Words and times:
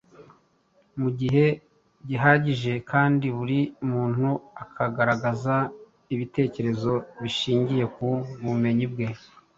mu 0.99 1.09
gihe 1.19 1.45
gihagije 2.07 2.73
kandi 2.91 3.27
buri 3.37 3.59
muntu 3.91 4.27
akagaragaza 4.63 5.55
ibitekerezo 6.13 6.93
bishingiye 7.21 7.85
ku 7.95 8.07
bumenyi 8.45 8.85
bwe 8.93 9.07